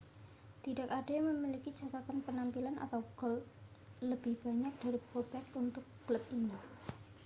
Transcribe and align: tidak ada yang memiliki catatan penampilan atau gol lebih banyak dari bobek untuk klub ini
tidak 0.65 0.89
ada 0.99 1.11
yang 1.17 1.27
memiliki 1.31 1.69
catatan 1.79 2.17
penampilan 2.25 2.73
atau 2.85 2.99
gol 3.19 3.37
lebih 4.11 4.33
banyak 4.43 4.73
dari 4.83 4.97
bobek 5.09 5.45
untuk 5.63 5.85
klub 6.09 6.23
ini 6.37 6.57